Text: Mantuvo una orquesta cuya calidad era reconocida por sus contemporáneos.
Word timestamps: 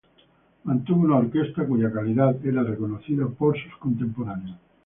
Mantuvo 0.63 1.01
una 1.05 1.17
orquesta 1.17 1.63
cuya 1.63 1.93
calidad 1.93 2.43
era 2.43 2.63
reconocida 2.63 3.27
por 3.27 3.55
sus 3.61 3.77
contemporáneos. 3.77 4.57